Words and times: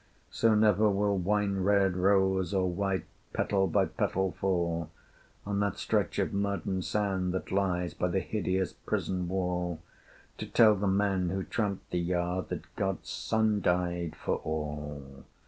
So 0.31 0.55
never 0.55 0.89
will 0.89 1.19
wine 1.19 1.57
red 1.59 1.95
rose 1.95 2.55
or 2.55 2.67
white, 2.67 3.05
Petal 3.33 3.67
by 3.67 3.85
petal, 3.85 4.31
fall 4.31 4.89
On 5.45 5.59
that 5.59 5.77
stretch 5.77 6.17
of 6.17 6.33
mud 6.33 6.65
and 6.65 6.83
sand 6.83 7.35
that 7.35 7.51
lies 7.51 7.93
By 7.93 8.07
the 8.07 8.19
hideous 8.19 8.73
prison 8.73 9.27
wall, 9.27 9.79
To 10.39 10.47
tell 10.47 10.73
the 10.73 10.87
men 10.87 11.29
who 11.29 11.43
tramp 11.43 11.81
the 11.91 11.99
yard 11.99 12.49
That 12.49 12.75
God's 12.75 13.09
Son 13.11 13.61
died 13.61 14.15
for 14.15 14.37
all. 14.37 15.23